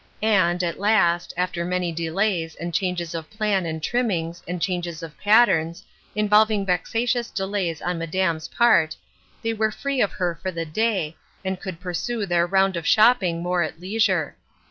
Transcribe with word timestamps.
And, 0.23 0.63
at 0.63 0.79
last, 0.79 1.31
after 1.37 1.63
many 1.63 1.91
delays, 1.91 2.55
and 2.55 2.73
changes 2.73 3.13
of 3.13 3.29
plan 3.29 3.67
and 3.67 3.83
trimmings, 3.83 4.41
and 4.47 4.59
changes 4.59 5.03
of 5.03 5.15
patterns, 5.19 5.83
involving 6.15 6.65
vexatious 6.65 7.29
delays 7.29 7.83
on 7.83 7.99
"Madame's" 7.99 8.47
part, 8.47 8.95
they 9.43 9.53
were 9.53 9.69
free 9.69 10.01
of 10.01 10.13
her 10.13 10.39
for 10.41 10.49
the 10.49 10.65
day, 10.65 11.15
and 11.45 11.61
could 11.61 11.79
puisue 11.79 12.25
their 12.27 12.47
round 12.47 12.75
of 12.75 12.87
shopping 12.87 13.43
more 13.43 13.61
at 13.61 13.79
leisure. 13.79 14.35